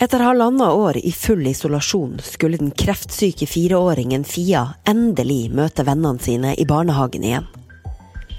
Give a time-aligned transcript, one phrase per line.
[0.00, 6.54] Etter halvannet år i full isolasjon skulle den kreftsyke fireåringen Fia endelig møte vennene sine
[6.56, 7.48] i barnehagen igjen.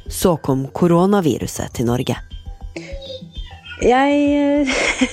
[0.10, 2.16] Så kom koronaviruset til Norge.
[3.86, 4.66] Jeg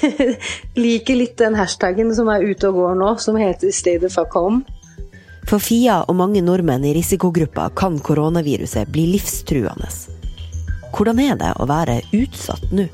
[0.87, 4.33] liker litt den hashtagen som er ute og går nå, som heter 'stay the fuck
[4.33, 4.65] home'.
[5.45, 9.93] For Fia og mange nordmenn i risikogruppa kan koronaviruset bli livstruende.
[10.97, 12.89] Hvordan er det å være utsatt nå?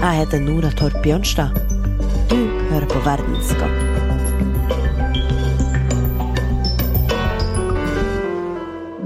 [0.00, 1.52] Jeg heter Nora Torp Bjørnstad.
[2.30, 2.38] Du
[2.70, 3.72] hører på Verdensgang.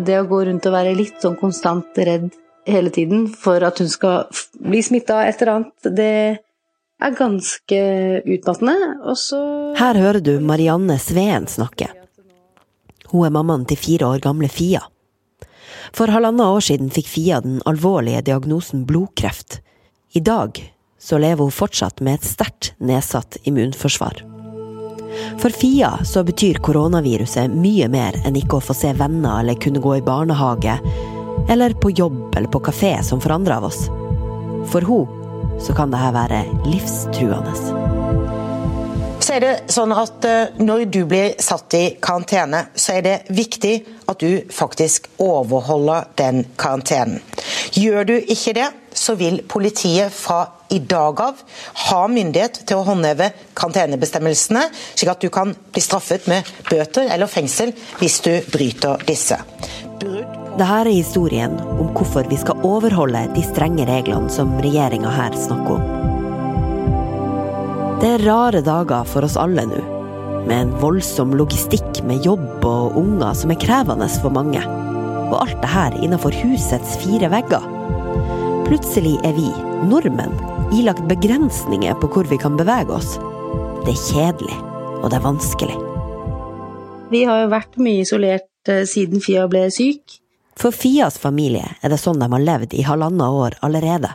[0.07, 2.29] Det å gå rundt og være litt sånn konstant redd
[2.70, 4.29] hele tiden for at hun skal
[4.62, 6.15] bli smitta av et eller annet, det
[7.03, 7.81] er ganske
[8.37, 8.92] utmattende.
[9.03, 9.41] Og så
[9.81, 11.89] Her hører du Marianne Sveen snakke.
[13.11, 14.84] Hun er mammaen til fire år gamle Fia.
[15.91, 19.59] For halvannet år siden fikk Fia den alvorlige diagnosen blodkreft.
[20.15, 20.62] I dag
[21.05, 24.23] så lever hun fortsatt med et sterkt nedsatt immunforsvar.
[25.39, 29.83] For Fia så betyr koronaviruset mye mer enn ikke å få se venner eller kunne
[29.84, 30.78] gå i barnehage,
[31.53, 33.84] eller på jobb eller på kafé som for andre av oss.
[34.73, 37.53] For hun så kan dette være livstruende.
[39.25, 43.15] Så er det sånn at eh, Når du blir satt i karantene, så er det
[43.33, 43.75] viktig
[44.11, 47.23] at du faktisk overholder den karantenen.
[47.73, 51.43] Gjør du ikke det, så vil politiet fra i dag av
[51.89, 57.31] ha myndighet til å håndheve karantenebestemmelsene, slik at du kan bli straffet med bøter eller
[57.31, 59.39] fengsel hvis du bryter disse.
[60.05, 65.79] Dette er historien om hvorfor vi skal overholde de strenge reglene som regjeringa her snakker
[65.79, 65.84] om.
[68.03, 69.81] Det er rare dager for oss alle nå,
[70.45, 74.61] med en voldsom logistikk med jobb og unger som er krevende for mange.
[75.31, 77.65] Og alt det her innenfor husets fire vegger.
[78.69, 79.49] Plutselig er vi,
[79.89, 80.37] nordmenn,
[80.73, 83.17] ilagt begrensninger på hvor vi kan bevege oss.
[83.84, 84.57] Det er kjedelig,
[85.03, 85.78] og det er vanskelig.
[87.12, 90.21] Vi har jo vært mye isolert eh, siden Fia ble syk.
[90.56, 94.15] For Fias familie er det sånn de har levd i halvannet år allerede.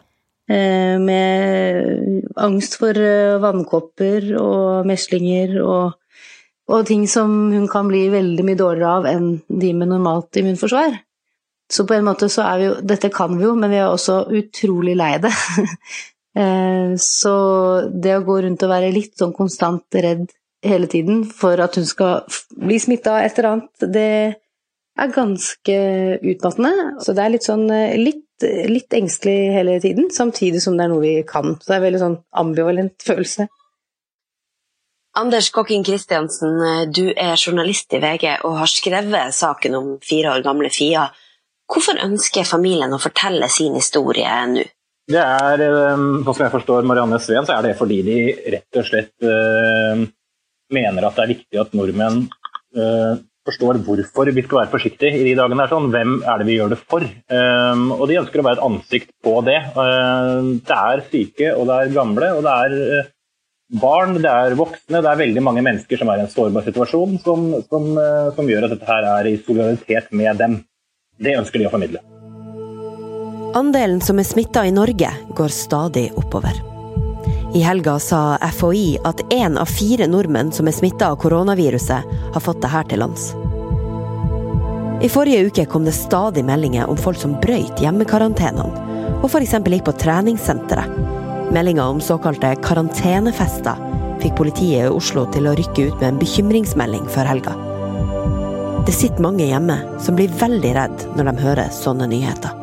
[0.49, 5.99] Eh, med angst for eh, vannkopper og meslinger og,
[6.71, 10.97] og, ting som hun kan bli veldig mye dårligere av enn de med normalt immunforsvar.
[11.69, 13.91] Så på en måte så er vi jo Dette kan vi jo, men vi er
[13.91, 15.35] også utrolig lei det.
[16.39, 17.33] Eh, så
[17.91, 20.29] det å gå rundt og være litt sånn konstant redd
[20.63, 24.11] hele tiden for at hun skal bli smitta av et eller annet, det
[24.99, 25.77] er ganske
[26.19, 26.73] utmattende.
[27.03, 28.25] Så det er litt sånn eh, litt,
[28.71, 31.57] litt, engstelig hele tiden, samtidig som det er noe vi kan.
[31.59, 33.49] Så det er veldig sånn ambivalent følelse.
[35.19, 40.37] Anders Kokking Kristiansen, eh, du er journalist i VG og har skrevet saken om fire
[40.37, 41.09] år gamle Fia.
[41.69, 44.63] Hvorfor ønsker familien å fortelle sin historie nå?
[45.09, 48.19] Det er, eh, sånn som jeg forstår Marianne Sveen, så er det fordi de
[48.53, 50.03] rett og slett uh,
[50.69, 52.27] mener at det er viktig at nordmenn
[52.77, 53.17] uh,
[53.49, 55.63] forstår hvorfor vi skal være forsiktige i de dagene.
[55.63, 57.05] er sånn, Hvem er det vi gjør det for?
[57.05, 59.57] Um, og De ønsker å være et ansikt på det.
[59.77, 63.09] Uh, det er syke, og det er gamle, og det er uh,
[63.81, 65.01] barn, det er voksne.
[65.01, 68.53] Det er veldig mange mennesker som er i en sårbar situasjon, som, som, uh, som
[68.53, 70.61] gjør at dette her er i solidaritet med dem.
[71.19, 72.05] Det ønsker de å formidle.
[73.53, 76.53] Andelen som er smitta i Norge, går stadig oppover.
[77.53, 82.43] I helga sa FHI at én av fire nordmenn som er smitta av koronaviruset, har
[82.45, 83.31] fått det her til lands.
[85.01, 88.85] I forrige uke kom det stadig meldinger om folk som brøyt hjemmekarantenene,
[89.23, 89.57] og f.eks.
[89.57, 91.01] gikk på treningssenteret.
[91.49, 93.81] Meldinga om såkalte karantenefester
[94.21, 97.57] fikk politiet i Oslo til å rykke ut med en bekymringsmelding før helga.
[98.85, 102.58] Det sitter mange hjemme som blir veldig redd når de hører sånne nyheter.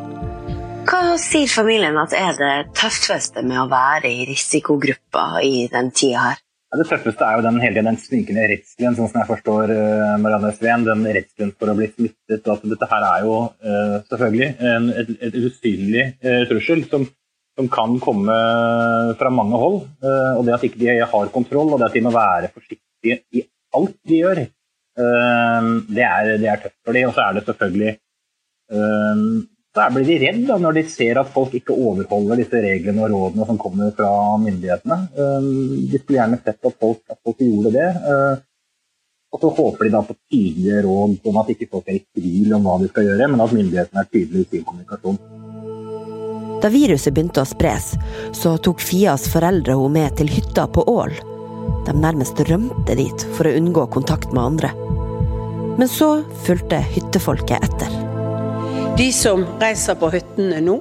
[1.15, 6.41] Sier familien at er det tøffeste med å være i risikogruppa i den tida her?
[6.67, 10.17] Ja, det tøffeste er jo den, hele den snikende redselen, sånn som jeg forstår uh,
[10.19, 10.83] Marianne Sveen.
[10.83, 12.43] Den redselen for å bli smittet.
[12.43, 17.07] At dette her er jo uh, selvfølgelig en, et, et, usynlig uh, trussel som,
[17.55, 18.35] som, kan komme
[19.17, 19.79] fra mange hold.
[20.03, 23.47] og det at ikke de har kontroll, og det at de må være forsiktige i
[23.77, 24.43] alt de gjør,
[24.97, 27.09] det er, det, er, tøft for dem.
[27.09, 27.95] Og så er det selvfølgelig
[29.77, 33.11] så blir de redd da, når de ser at folk ikke overholder disse reglene og
[33.13, 34.09] rådene som kommer fra
[34.41, 34.97] myndighetene.
[35.13, 35.49] Eh,
[35.91, 37.89] de skulle gjerne sett at folk, at folk gjorde det.
[37.93, 38.43] Eh,
[39.35, 42.55] og så håper de da på tydelige råd, sånn at ikke folk er i tvil
[42.57, 45.19] om hva de skal gjøre, men at myndighetene er tydelige i sin kommunikasjon.
[46.63, 47.91] Da viruset begynte å spres,
[48.33, 51.13] så tok Fias foreldre henne med til hytta på Ål.
[51.85, 54.73] De nærmest rømte dit for å unngå kontakt med andre.
[55.77, 57.86] Men så fulgte hyttefolket etter.
[58.97, 60.79] De som reiser på hyttene nå,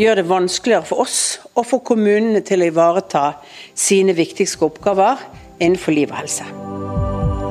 [0.00, 1.18] gjør det vanskeligere for oss
[1.52, 3.24] og for kommunene til å ivareta
[3.76, 5.20] sine viktigste oppgaver
[5.58, 6.46] innenfor liv og helse.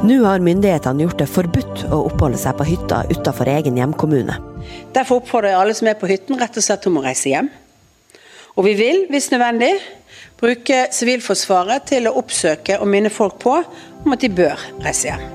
[0.07, 4.39] Nå har myndighetene gjort det forbudt å oppholde seg på hytta utenfor egen hjemkommune.
[4.97, 7.51] Derfor oppfordrer jeg alle som er på hytten rett og slett om å reise hjem.
[8.57, 9.75] Og vi vil, hvis nødvendig,
[10.41, 15.27] bruke Sivilforsvaret til å oppsøke og minne folk på om at de bør reise hjem.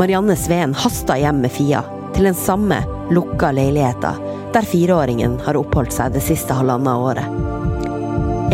[0.00, 1.84] Marianne Sveen hasta hjem med Fia,
[2.16, 2.78] til den samme
[3.12, 4.14] lukka leiligheta
[4.54, 7.26] der fireåringen har oppholdt seg det siste halvannet året.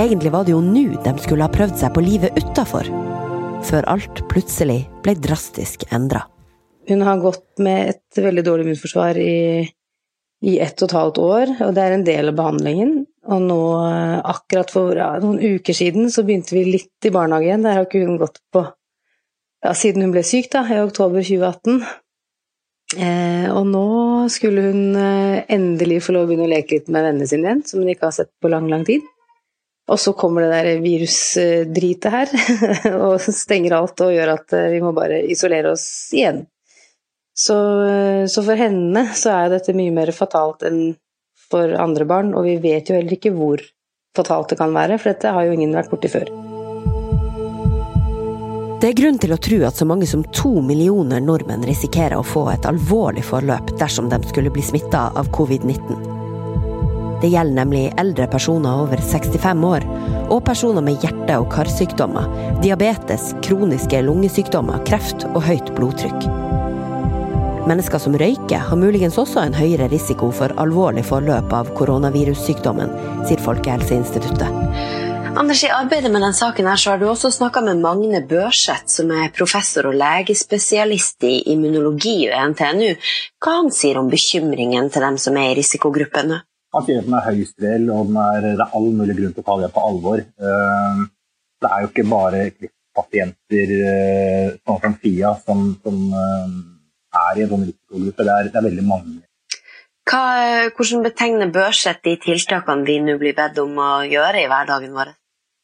[0.02, 2.88] Egentlig var det jo nå de skulle ha prøvd seg på livet utafor,
[3.62, 6.24] før alt plutselig ble drastisk endra.
[6.90, 9.62] Hun har gått med et veldig dårlig immunforsvar i,
[10.42, 12.94] i ett og et halvt år, og det er en del av behandlingen.
[13.30, 13.62] Og nå,
[14.26, 17.62] akkurat for ja, noen uker siden, så begynte vi litt i barnehage igjen.
[17.68, 18.66] Der har ikke hun gått på
[19.62, 21.84] ja, siden hun ble syk, da, i oktober 2018.
[22.92, 23.86] Eh, og nå
[24.32, 27.64] skulle hun eh, endelig få lov å begynne å leke litt med vennene sine igjen,
[27.68, 29.06] som hun ikke har sett på lang, lang tid.
[29.90, 32.32] Og så kommer det der virusdritet her
[33.06, 35.86] og stenger alt og gjør at eh, vi må bare isolere oss
[36.16, 36.44] igjen.
[37.32, 37.56] Så,
[37.88, 40.82] eh, så for henne så er dette mye mer fatalt enn
[41.52, 43.64] for andre barn, og vi vet jo heller ikke hvor
[44.16, 46.51] fatalt det kan være, for dette har jo ingen vært borti før.
[48.82, 52.24] Det er grunn til å tro at så mange som to millioner nordmenn risikerer å
[52.26, 56.00] få et alvorlig forløp dersom de skulle bli smitta av covid-19.
[57.22, 59.86] Det gjelder nemlig eldre personer over 65 år,
[60.34, 62.26] og personer med hjerte- og karsykdommer,
[62.64, 66.26] diabetes, kroniske lungesykdommer, kreft og høyt blodtrykk.
[67.70, 72.90] Mennesker som røyker, har muligens også en høyere risiko for alvorlig forløp av koronavirussykdommen,
[73.30, 75.01] sier Folkehelseinstituttet.
[75.32, 78.84] Anders, i arbeidet med denne saken her, så har du også snakka med Magne Børseth,
[78.92, 82.90] som er professor og legespesialist i immunologi ved NTNU.
[83.40, 86.42] Hva han sier om bekymringen til dem som er i risikogruppene?
[86.76, 89.44] Han sier at den er høyst reell, og er, det er all mulig grunn til
[89.44, 90.20] å ta det på alvor.
[90.20, 91.00] Eh,
[91.64, 92.44] det er jo ikke bare
[93.00, 96.54] pasienter eh, sånn som Fia som, som eh,
[97.22, 98.28] er i en sånn risikogruppe.
[98.28, 99.16] Det er, det er veldig mange.
[100.12, 100.22] Hva,
[100.76, 105.16] hvordan betegner Børseth de tiltakene vi nå blir bedt om å gjøre i hverdagen vår?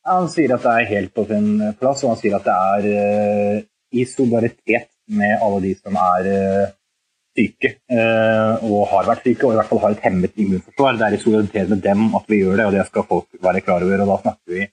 [0.08, 1.50] Han sier at det er helt på sin
[1.80, 3.60] plass, og han sier at det er uh,
[3.92, 6.72] i solidaritet med alle de som er uh,
[7.38, 10.98] syke uh, og har vært syke, og i hvert fall har et hemmet immunforsvar.
[10.98, 13.64] Det er i solidaritet med dem at vi gjør det, og det skal folk være
[13.66, 14.04] klar over.
[14.04, 14.68] og Da snakker vi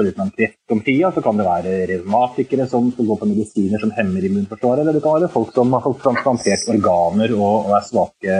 [0.00, 3.82] foruten om kreft om tida, så kan det være revmatikere som skal gå på medisiner
[3.82, 7.76] som hemmer immunforsvaret, eller det kan være folk som har fått transplantert organer og, og
[7.76, 8.38] er svake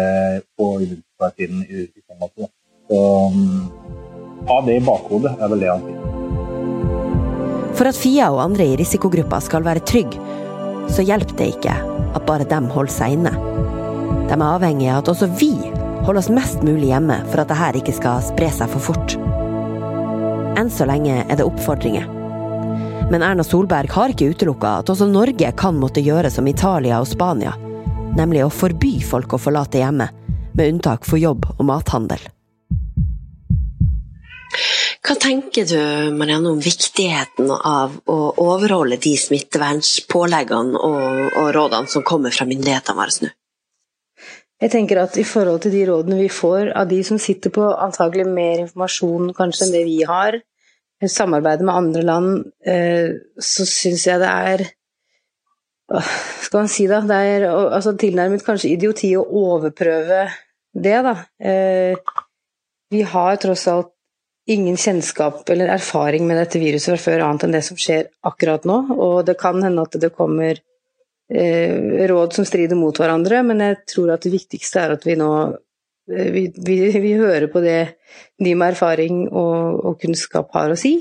[0.57, 1.67] på immunforsvarssiden.
[1.69, 2.49] i, i sånn måte.
[2.91, 3.03] Så
[3.35, 3.69] um,
[4.49, 6.10] ha det i bakhodet, er vel det han sier.
[7.81, 10.21] For at Fia og andre i risikogruppa skal være trygge,
[10.93, 11.73] så hjelper det ikke
[12.12, 13.32] at bare dem holder seg inne.
[14.29, 15.55] De er avhengige av at også vi
[16.05, 19.15] holder oss mest mulig hjemme for at dette ikke skal spre seg for fort.
[20.61, 22.05] Enn så lenge er det oppfordringer.
[23.09, 27.09] Men Erna Solberg har ikke utelukka at også Norge kan måtte gjøre som Italia og
[27.09, 27.55] Spania,
[28.12, 30.12] nemlig å forby folk å forlate hjemmet,
[30.53, 32.29] med unntak for jobb og mathandel.
[35.11, 42.05] Hva tenker du Marianne, om viktigheten av å overholde de smittevernpåleggene og, og rådene som
[42.07, 43.31] kommer fra myndighetene våre nå?
[44.62, 47.67] Jeg tenker at I forhold til de rådene vi får av de som sitter på
[47.73, 50.39] antagelig mer informasjon kanskje enn det vi har,
[51.03, 54.67] samarbeidet med andre land, eh, så syns jeg det er
[56.46, 60.29] skal man si da, det er altså, tilnærmet kanskje idioti å overprøve
[60.70, 61.19] det, da.
[61.43, 61.99] Eh,
[62.94, 63.96] vi har tross alt
[64.51, 68.67] ingen kjennskap eller erfaring med dette viruset fra før, annet enn det som skjer akkurat
[68.69, 68.79] nå.
[68.97, 73.81] Og det kan hende at det kommer eh, råd som strider mot hverandre, men jeg
[73.95, 77.81] tror at det viktigste er at vi nå eh, vi, vi, vi hører på det
[78.43, 80.97] de med erfaring og, og kunnskap har å si.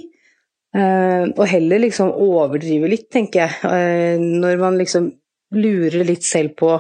[0.75, 3.59] Eh, og heller liksom overdrive litt, tenker jeg.
[3.65, 5.09] Eh, når man liksom
[5.57, 6.75] lurer litt selv på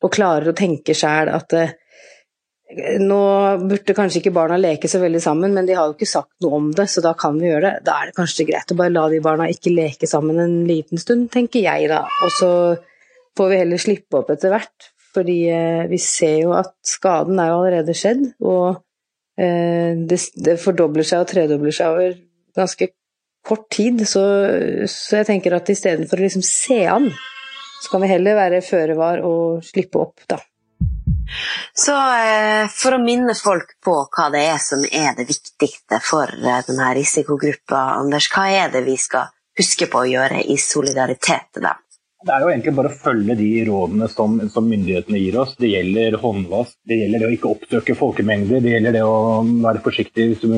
[0.00, 1.72] og klarer å tenke sjæl at eh,
[3.02, 3.22] nå
[3.64, 6.58] burde kanskje ikke barna leke så veldig sammen, men de har jo ikke sagt noe
[6.60, 7.84] om det, så da kan vi gjøre det.
[7.88, 11.00] Da er det kanskje greit å bare la de barna ikke leke sammen en liten
[11.02, 12.04] stund, tenker jeg da.
[12.24, 12.50] Og så
[13.38, 17.50] får vi heller slippe opp etter hvert, fordi eh, vi ser jo at skaden er
[17.50, 18.82] jo allerede skjedd, og
[19.40, 22.14] eh, det, fordobler seg og tredobler seg over
[22.58, 22.92] ganske
[23.46, 24.22] kort tid, så,
[24.90, 27.08] så jeg tenker at istedenfor å liksom se an,
[27.80, 30.38] så kan vi heller være føre var og slippe opp, da.
[31.76, 36.30] Så eh, for å minne folk på hva det er som er det viktigste for
[36.30, 41.60] eh, denne risikogruppa, Anders, hva er det vi skal huske på å gjøre i solidaritet
[41.60, 41.86] dem?
[42.20, 45.54] Det er jo egentlig bare å følge de rådene som, som, myndighetene gir oss.
[45.56, 49.14] Det gjelder håndvask, det gjelder det å ikke oppsøke folkemengder, det gjelder det å
[49.64, 50.52] være forsiktig hvis du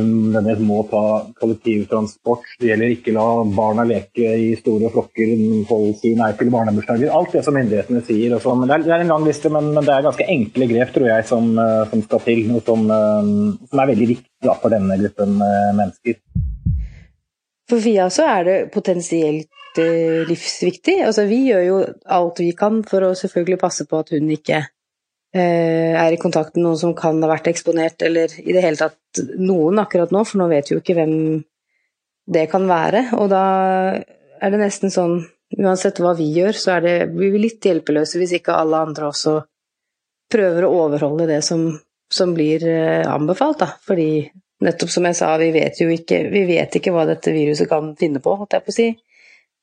[0.66, 1.04] må ta
[1.38, 5.36] kollektivtransport, det gjelder ikke la barna leke i store flokker,
[5.70, 7.14] holde si nei til barnebursdager.
[7.14, 8.34] Alt det som myndighetene sier.
[8.42, 10.94] Så, det, er, det, er, en lang liste, men, men, det er ganske enkle grep
[10.98, 12.44] tror jeg, som, eh, som skal til.
[12.50, 13.32] Noe som, eh,
[13.70, 16.22] som er veldig viktig da, for denne gruppen eh, mennesker.
[17.70, 20.98] For Fia så er det potensielt eh, livsviktig.
[21.06, 21.80] Altså, vi gjør jo
[22.16, 26.56] alt vi kan for å selvfølgelig passe på at hun ikke eh, er i kontakt
[26.56, 30.24] med noen som kan ha vært eksponert, eller i det hele tatt noen akkurat nå,
[30.28, 31.14] for nå vet vi jo ikke hvem
[32.32, 33.08] det kan være.
[33.18, 33.44] Og da
[34.42, 35.20] er det nesten sånn,
[35.58, 39.10] uansett hva vi gjør, så er det, blir vi litt hjelpeløse hvis ikke alle andre
[39.10, 39.38] også
[40.32, 41.66] prøver å overholde det som,
[42.12, 43.72] som blir eh, anbefalt, da.
[43.84, 44.24] Fordi
[44.62, 47.92] nettopp som jeg sa, vi vet jo ikke, vi vet ikke hva dette viruset kan
[47.98, 48.88] finne på, holdt jeg på å si,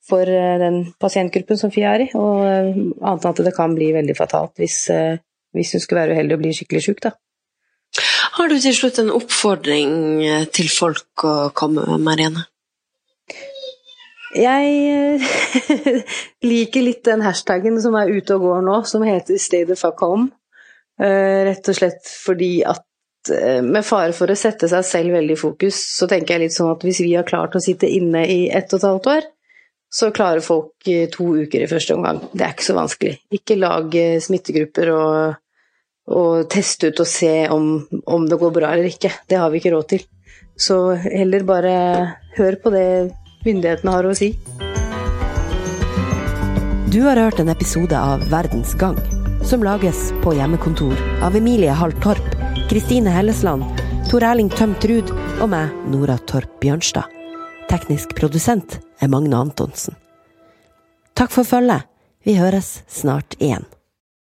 [0.09, 2.11] for eh, den pasientgruppen som FIA er i.
[2.17, 5.19] Og eh, annet enn at det kan bli veldig fatalt hvis, eh,
[5.55, 7.15] hvis hun skulle være uheldig og bli skikkelig sjuk, da.
[8.37, 9.93] Har du til slutt en oppfordring
[10.55, 12.45] til folk å komme med, Marianne?
[14.37, 15.17] Jeg
[16.51, 20.05] liker litt den hashtagen som er ute og går nå, som heter 'stay the fuck
[20.05, 20.29] home'.
[20.99, 22.85] Rett og slett fordi at
[23.65, 26.71] med fare for å sette seg selv veldig i fokus, så tenker jeg litt sånn
[26.71, 29.27] at hvis vi har klart å sitte inne i ett og et halvt år,
[29.89, 32.22] så klarer folk to uker i første omgang.
[32.31, 33.15] Det er ikke så vanskelig.
[33.34, 35.39] Ikke lag eh, smittegrupper og,
[36.13, 37.72] og teste ut og se om,
[38.05, 39.12] om, det går bra eller ikke.
[39.29, 40.05] Det har vi ikke råd til.
[40.60, 41.75] Så heller bare
[42.38, 42.88] hør på det
[43.46, 44.34] myndighetene har å si.
[46.89, 48.98] Du har hørt en episode av Verdens gang,
[49.46, 52.25] som lages på hjemmekontor av Emilie Hall Torp
[52.69, 53.65] Kristine Hellesland,
[54.10, 57.18] Tor Erling Tømt Ruud og meg, Nora Torp Bjørnstad.
[57.69, 59.93] Teknisk produsent er Magne Antonsen.
[61.13, 61.85] Takk for følget.
[62.25, 63.67] Vi høres snart igjen.